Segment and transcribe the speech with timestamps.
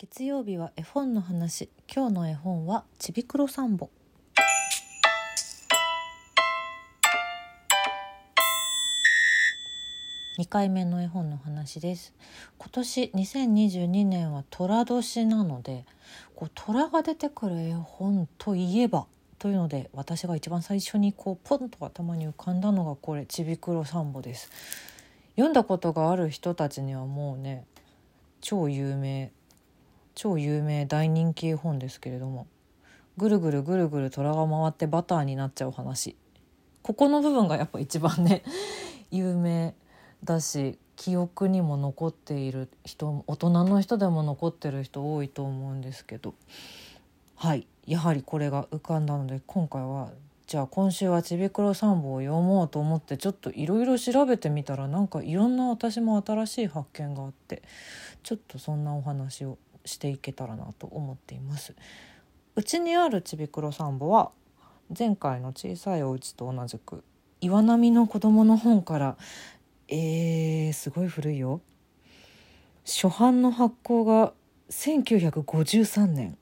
[0.00, 1.68] 月曜日は絵本の話。
[1.92, 3.90] 今日の絵本はちびくろサンボ
[10.38, 12.14] 2回目の絵本の話です。
[12.58, 15.84] 今年2022年は寅年なので
[16.36, 19.06] こう虎が出てくる絵本といえば
[19.40, 24.48] というので私が一番最初にこうポンと頭に浮かんだのがこれちびくろサンボです。
[25.34, 27.64] 読んだことがある人たちにはもうね
[28.40, 29.32] 超有名
[30.18, 32.48] 超有名大人気絵本ですけれども
[33.16, 36.16] ぐるぐるぐるぐる虎が回ってバターになっちゃう話。
[36.82, 38.42] ここの部分がやっぱ一番ね
[39.12, 39.74] 有名
[40.24, 46.34] だし記憶にも残っている人大人の人でも残ってる人多いと思うんですけど。
[47.36, 47.68] はい。
[47.86, 50.10] やはりこれが浮かんだので今回は
[50.48, 57.62] じゃあ今週はちびくろ散歩を読もうと思ってちょっといろいろ調べてみたらなんかいろんな私も新しい発見があって
[58.22, 61.74] ちょっとそんなお話をしていけたらなと思っています。
[62.54, 64.30] うちにあるちびくろ散歩は
[64.96, 67.02] 前回の小さいお家と同じく
[67.40, 69.16] 岩波の子供の本から
[69.88, 71.62] えー、すごい古いよ。
[72.84, 74.32] 初版の発行が
[74.70, 76.36] 1953年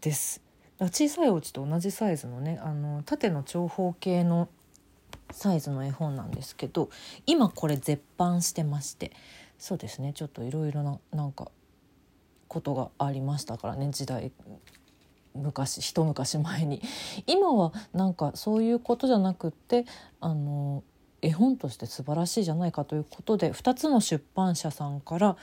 [0.00, 0.42] です。
[0.80, 4.48] 小さいお家と同じサイズのねあの縦の長方形の
[5.30, 6.90] サイズの絵本なんですけど
[7.26, 9.12] 今これ絶版してまして
[9.56, 10.12] そうですね。
[10.12, 11.48] ちょっといろいろななんか
[12.54, 14.30] ことがありましたからね時代
[15.34, 16.80] 昔一昔前に
[17.26, 19.86] 今はなんかそういうことじゃなくって
[20.20, 20.84] あの
[21.20, 25.36] 絵本として素晴らしいじゃないかということで2つの出版社さんから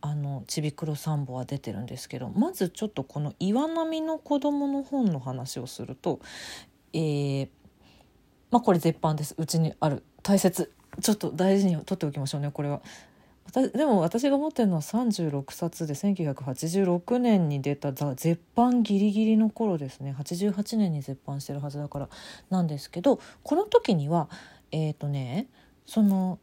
[0.00, 6.20] あのちびくろサンボは出てるんですけどまずちょっとこの岩波の子供の本の話をすると、
[6.92, 7.48] えー、
[8.52, 12.80] まあこれ絶版ですうちにある大切ちょっと大事に取っておきましょうねこれは。
[13.52, 22.08] でも私が持ってるのは36冊で1986年に出た絶版ギリギリの頃ですね88年に絶版してるはずだから
[22.50, 24.28] なんですけどこの時には
[24.72, 25.46] えっ、ー、とね
[25.86, 26.38] その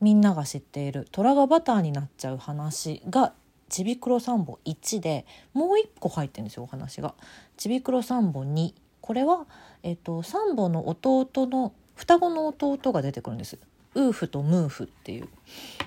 [0.00, 3.32] みんなが知っている虎がバターになっちゃう話が
[3.68, 7.14] ちびくろサンボ1でもう一個入ってるんですよお話が。
[7.56, 9.46] ちびくろサンボ2これは、
[9.82, 13.58] えっと、サンボの弟の双子の弟が出てくるんです。
[13.96, 15.28] ウーフとムーフっていう、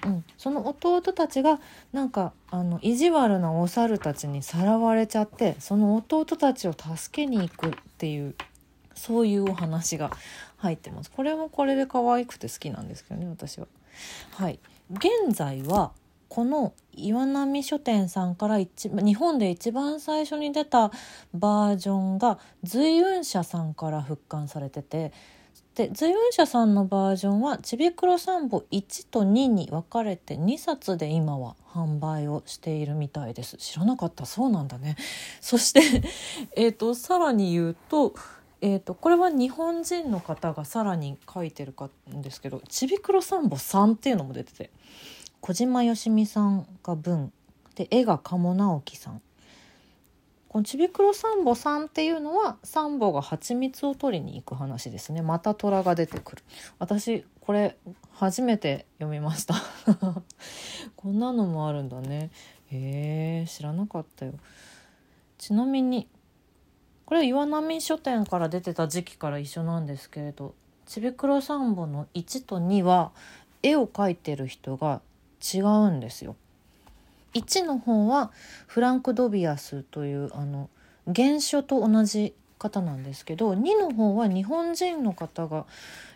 [0.06, 1.60] うん、その弟たちが
[1.94, 8.36] なんかあの意地悪なお猿たちにさらわれちゃってその弟たちを助けに行くっていう
[8.96, 10.12] そういうお話が
[10.58, 11.12] 入ってます。
[11.12, 13.68] これもこれで可愛くて好きなんですけどね私は。
[14.32, 14.60] はい、
[14.92, 15.92] 現在は
[16.28, 20.92] この岩波書店さんから一日本で一番最初に出た
[21.34, 25.12] バージョンが随雲社さんから復刊されてて
[25.76, 33.58] で随雲社さんのバージョンはちびくろサンボ1と2に分かれて2冊で今は販売をしているみたいです。
[33.58, 34.26] 知らなかった。
[34.26, 34.98] そうなんだね。
[35.40, 35.82] そして
[36.58, 38.14] えーとさらに言うと
[38.62, 44.70] えーと、これは日本人の方がさらに書いてるかんですけど「ちびくろサンボ3」っていうのも出てて
[45.40, 47.32] 小島よしみさんが文
[47.76, 49.22] で絵が鴨直樹さん。
[50.50, 55.22] このちびくろサンボさんっていうのはサンボが蜂蜜を取りに行く話ですね。
[55.22, 56.44] また虎が出てくる。
[56.80, 57.78] 私これ
[58.14, 59.54] 初めて読みました。
[60.98, 62.32] こんなのもあるんだね。
[62.72, 64.34] へえ知らなかったよ。
[65.38, 66.08] ちなみに
[67.06, 70.56] これ岩波書店から出てた時期から一緒なんですけれど
[70.88, 73.12] ちびくろサンボの1と2は
[73.62, 75.02] 絵を描いてる人が
[75.42, 76.36] 違うんですよ。
[77.34, 78.32] 1の方は
[78.68, 80.70] フランク・ドビアスというあの
[81.14, 85.66] 原書と同じ方なんですけど2の方は日本人の方が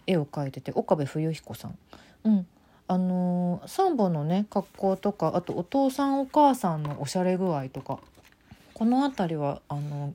[0.07, 1.78] 絵を描いてて岡部冬彦さん。
[2.25, 2.47] うん
[2.85, 8.00] あのー、サンボのね格好とかあとお父さんお母さんのおしゃれ具合とか
[8.74, 10.13] この辺りはあのー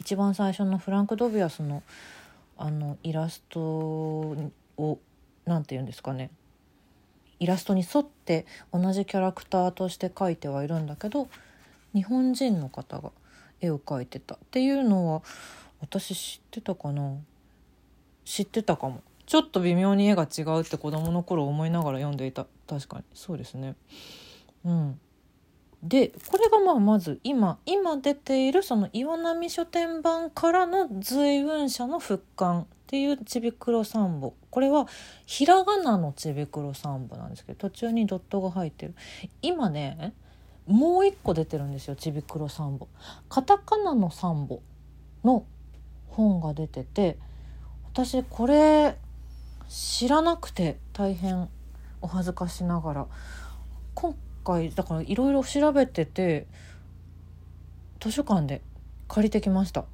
[0.00, 1.82] 一番最初のフランク・ドビアスの
[2.58, 4.98] あのイラストを
[5.44, 6.30] 何て言うんですかね
[7.38, 11.28] イラストに沿って同じキャラクターとして描いてはいるんだけど
[11.94, 13.10] 日本人の方が
[13.60, 15.22] 絵を描いてたっていうのは
[15.80, 17.16] 私知ってたかな？
[18.24, 19.02] 知ってたかも。
[19.26, 22.46] ちょっと微妙に絵が違うって子供の頃思いながら読んでいた。
[22.68, 23.04] 確かに。
[23.12, 23.76] そうですね。
[24.64, 25.00] うん。
[25.82, 32.66] でこれがまあまず今今出ているその岩波書店版からの随雲社の復刊。
[32.86, 34.86] っていうちびくろサンボこれは
[35.26, 38.94] ひらがなのちびくろサンボなんですけど途中にドットが入ってる。
[39.42, 40.14] 今ね
[40.68, 42.86] もう一個出てるんですよちびくろサンボ
[43.28, 44.62] カタカナのサンボ
[45.24, 45.44] の
[46.06, 47.18] 本が出てて
[47.92, 48.96] 私これ
[49.68, 51.48] 知らなくて大変
[52.00, 53.06] お恥ずかしながら。
[53.94, 56.46] 今回だからいろいろ調べてて
[57.98, 58.62] 図書館で
[59.08, 59.86] 借りてきました。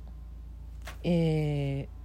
[1.05, 2.02] えー、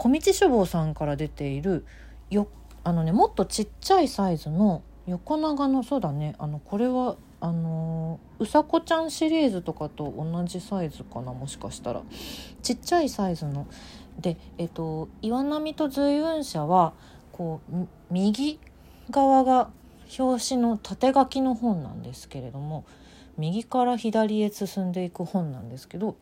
[0.00, 1.84] 小道書房さんから出ている
[2.30, 2.48] よ
[2.84, 12.02] あのねもっとちっちゃいサイズの横長のそうだねあのこれはあのうさこちゃんシリーズとかと同じサイズかなもしかしたら。
[12.62, 13.66] ちっちゃいサイズの。
[14.18, 16.94] でえっと岩波と随雲社は
[17.32, 18.58] こう右
[19.10, 19.70] 側が
[20.18, 22.86] 表紙の縦書きの本なんですけれども
[23.36, 26.16] 右から左へ進んでいく本なんですけど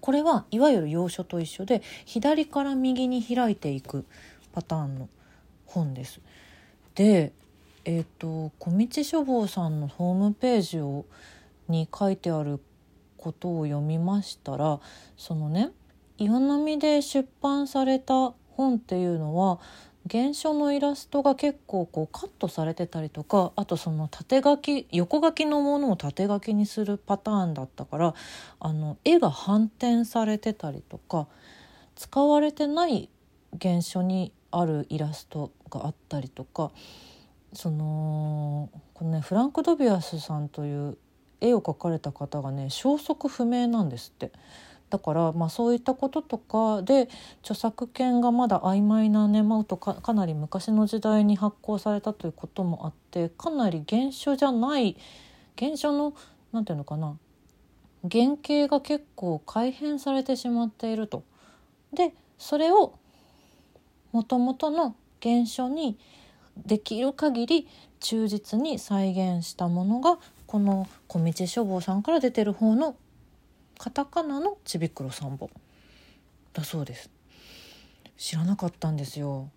[0.00, 4.04] これはいわゆる洋書と一緒で左から右に開いていく
[4.52, 5.08] パターンの
[5.66, 6.20] 本です。
[6.94, 7.32] で
[7.84, 11.04] えっ、ー、と小道書房さんのホームページを
[11.68, 12.60] に書いてある
[13.16, 14.80] ことを読みましたら
[15.16, 15.70] そのね
[16.16, 19.60] 岩波で出版された本っていうのは
[20.10, 28.14] 原書のイラストが結構こうカットされてたりとかあとその縦書き横書きのものを縦書きにするパターンだったから
[28.60, 31.26] あの絵が反転されてたりとか
[31.96, 33.08] 使われてない
[33.60, 36.70] 原書にあるイラストがあったりとか
[37.52, 40.96] そのこのねフランク・ドビアスさんという
[41.40, 44.32] 絵を描かれた方がね消息不明なんですって。
[44.90, 47.08] だからまあそういったこととかで
[47.40, 54.96] 著作権がまだ曖昧なねまうとかかなり昔の時代に発行されたということもあってかなり原書じゃない
[55.58, 56.14] 原書の
[56.52, 57.16] 何て言うのかな
[58.10, 61.24] 原型が結構改変されてしまっていると。
[61.92, 62.94] でそれを
[64.12, 65.98] もともとの原書に
[66.66, 67.68] できる限り
[68.00, 72.96] 忠実に再現したものがこの小道書房さんから出てる方の
[73.78, 75.50] カタカナのちびくろ3本
[76.52, 77.10] だそうです。
[78.16, 79.48] 知らなかったんですよ。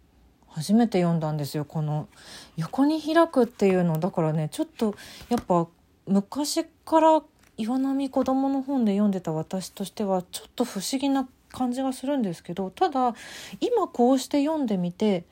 [0.48, 1.66] 初めて読んだんですよ。
[1.66, 2.08] この
[2.56, 4.00] 横に開くっていうの。
[4.00, 4.96] だからねちょっと
[5.30, 5.68] やっぱ
[6.06, 7.24] 昔から
[7.58, 13.14] 岩波子供の本で読んでた私としてはちょっと不思議な感じがするんですけどただ
[13.60, 15.26] 今こうして読んでみて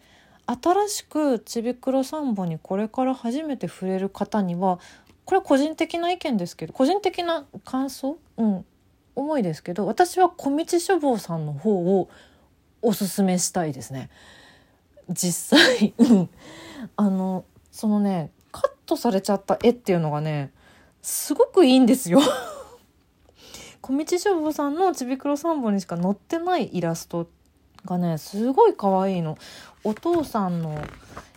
[0.46, 4.80] 新しくちびくろ3本にこれから初めて触れる方には
[5.26, 8.66] これは個人的な意見ですけど個人的な感想、うん、
[9.20, 12.10] 思いですけど私は小道書房さんの方を
[12.82, 14.10] おすすめしたいですね。
[15.10, 15.94] 実際
[16.96, 20.52] あのそのねカットされちゃった絵っていうのがね
[21.02, 22.20] すごくいいんですよ。
[23.82, 27.28] 小道書房さんのちびくろ3本にしか載ってないイラスト
[27.86, 29.38] がねすごい可愛いの。
[29.84, 30.76] お父さんの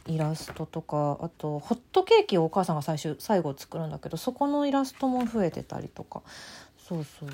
[0.06, 6.22] イラストとかあとホットケーキをお母さんが最終最後作るんだけどそこのイラストも増えてたりとか。
[6.88, 7.30] そうそう。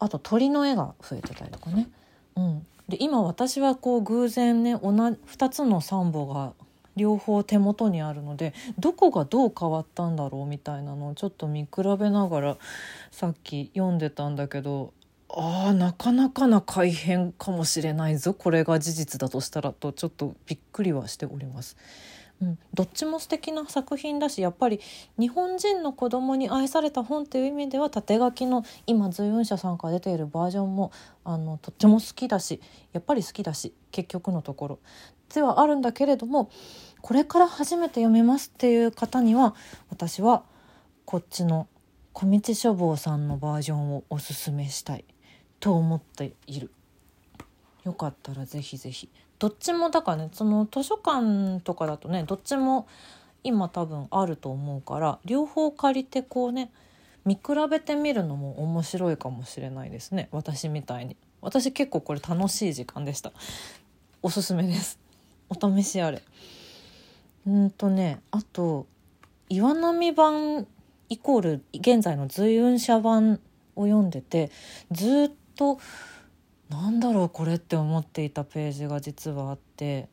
[0.00, 1.88] あと鳥の絵が増えてたりとかね。
[2.36, 6.52] うん、で今私はこう偶然ね同じ2つのサンボが
[6.96, 11.68] 両方手元にあるのでどこがどう変わったんだろうみたいなのをちょっと見比
[11.98, 12.56] べながら
[13.10, 14.92] さっき読んでたんだけど
[15.28, 21.76] あーなかなかな改変かもしれないぞこれが事実だとしたらとちょっとびっくりはしております。
[22.42, 24.80] うん、どっちも素敵な作品だしやっぱり
[25.18, 30.90] 日本人の子供に愛された本っていう意味では縦書きの今随雲社さんから出ているバージョンも
[31.24, 32.60] あのとっても好きだし
[32.92, 34.78] やっぱり好きだし結局のところ
[35.34, 36.50] ではあるんだけれども
[37.02, 39.54] これから初めて読めますっていう方には
[39.90, 40.42] 私は
[41.04, 41.68] こっちの
[42.12, 45.04] 小道書房さんのバージョンをおすすめしたい
[45.60, 46.70] と思っている。
[47.84, 49.08] よかったらぜひぜひ
[49.40, 52.86] どっちもだからねその図書館とかだとねどっちも
[53.42, 56.70] 今多分あると思うから両方借りてこうね
[57.24, 61.16] 見比べてみるのも面白いかもしれないですね私みたいに。
[61.42, 63.32] 私結構これ楽しい時間でした。
[64.22, 64.98] おすすめです。
[65.48, 66.22] お試しあれ。
[67.46, 68.86] うんとねあと
[69.48, 70.66] 岩波版
[71.08, 73.40] イコール現在の随雲社版
[73.74, 74.50] を読んでて
[74.92, 75.80] ずっと
[76.70, 80.08] なんだろうこれって思っていたページが実はあって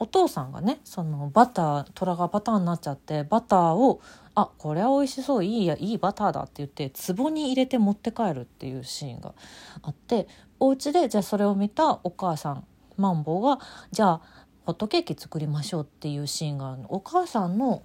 [0.00, 4.00] お父さんがねそのバター虎がバターになっちゃってバターを
[4.34, 9.34] 「あこれは美味しそういいやいいバターだ」って言って壺に入れて持って帰るっていうシーンが
[9.82, 10.26] あって
[10.58, 13.60] お家でじゃあそれを見たお母さんマンボウが
[13.92, 14.20] じゃあ
[14.66, 16.92] ホットケーキ作りましょうっていうシーンがあるの。
[16.92, 17.82] お母さんの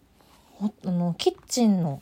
[0.62, 2.02] あのキッチンの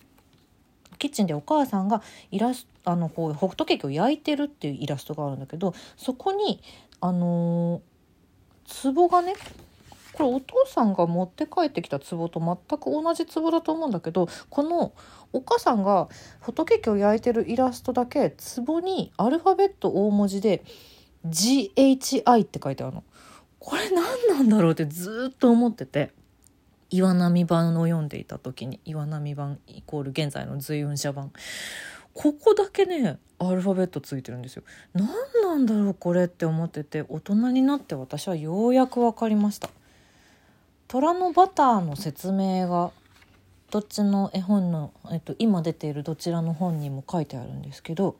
[0.97, 2.01] キッチンでお母さんが
[2.31, 6.61] イラスあのこうホットケーキを焼いてるっていうイラストがあるんだけどそこに
[7.01, 9.33] あのー、壺がね
[10.13, 14.93] これお父さんが持って帰ってきた壺と全く同じ壺だと思うんだけどこの
[15.31, 16.07] お母さんが
[16.39, 18.35] ホットケーキを焼いてるイラストだけ
[18.65, 20.63] 壺にアルファベット大文字で
[21.27, 23.03] GHI って書いてあるの。
[23.59, 26.11] これ何なんだろうってずっと思ってて。
[26.89, 31.31] 岩波版を読んでいた時に岩波版イコール現在の随雲社版。
[32.13, 34.63] ここだけねアルファベットついてるんですよ。
[34.93, 35.07] 何
[35.43, 39.69] なんだろうこれって思ってて大人になって私はようやく分かりました。
[40.87, 42.91] 虎のバターの説明が
[43.71, 48.15] どっちの絵本の、えっと、今出ているどちらの本にも書いてあるんですけど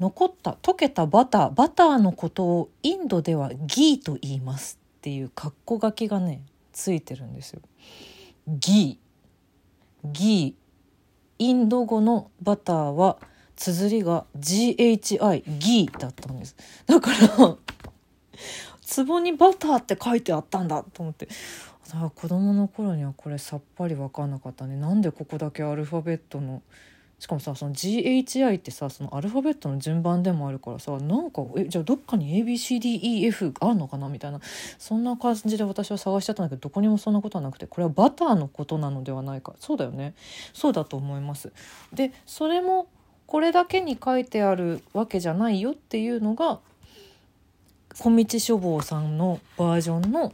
[0.00, 6.42] 残った溶けたバターバターのことをインドではギーと言いますっていう括弧書きがね
[6.74, 7.62] ついてるんですよ。
[8.46, 10.12] ギー。
[10.12, 10.64] ギー。
[11.38, 13.16] インド語のバターは
[13.56, 16.56] 綴りが GHI ギーだったんです。
[16.86, 17.56] だから
[19.06, 21.26] 壺にバターって書いてあったんだと思って。
[21.86, 24.76] だから子供の頃にはこれさっぱり分かんなかったね。
[24.76, 26.62] なんでここだけアルファベットの
[27.18, 34.08] しかもさその GHI ってさそのアルファベットの順番でもあるからさなんかえじゃあどっかに ABCDEF あるのかな？
[34.08, 34.40] みたいな
[34.78, 39.54] そんな感じで私は探しちゃったんだけどどこにもそんなことはなくてこれはバターのことなのではないか。
[39.58, 40.14] そうだよね。
[40.52, 41.52] そうだと思います。
[41.92, 42.88] でそれも
[43.26, 46.60] これだけに書いてあるわけじゃないよっていうのが
[47.98, 50.32] 小道書房さんのバージョンの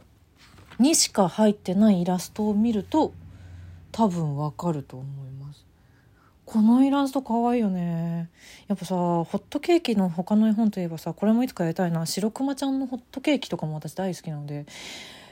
[0.79, 3.13] にしか入ってないイラストを見ると
[3.91, 5.70] 多分わかると思います。
[6.51, 8.29] このイラスト可愛いよね。
[8.67, 12.05] やっぱさホットケーキの他の絵本といえばさこれもいつかやりたいな。
[12.05, 14.65] 白熊ちゃんのホットケーキとかも私大好きなので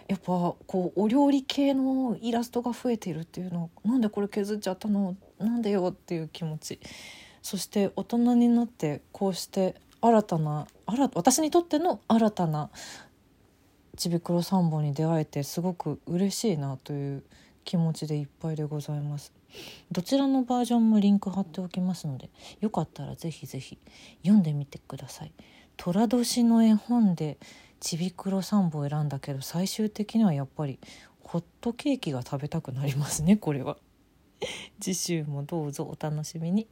[0.08, 0.32] やっぱ
[0.66, 5.18] こうお料理系のイラストが増えているっていうのなんでこれ削っちゃったの？
[5.40, 6.80] なんでよっていう気持ち。
[7.42, 12.70] そして大人になってこうして新たな新私にとっての新たな
[13.98, 17.24] ちびくろ3本に出会えてすごく嬉しいなという
[17.66, 19.38] 気持ちでいっぱいでございます。
[19.92, 22.30] どちらのバージョンもリンク貼っておきますので
[22.60, 23.78] よかったらぜひぜひ
[24.22, 25.34] 読んでみてください。
[25.78, 27.38] 寅年の絵本で
[27.80, 30.80] ちびくろ3本選んだけど最終的にはやっぱり
[31.22, 33.78] ホットケーキが食べたくなりますねこれは。
[34.80, 36.68] 次週もどうぞお楽しみに。